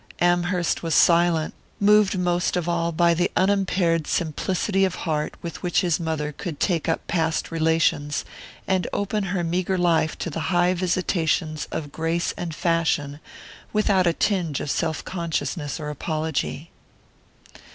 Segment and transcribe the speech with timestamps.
[0.19, 5.81] Amherst was silent, moved most of all by the unimpaired simplicity of heart with which
[5.81, 8.25] his mother could take up past relations,
[8.67, 13.19] and open her meagre life to the high visitations of grace and fashion,
[13.73, 16.71] without a tinge of self consciousness or apology.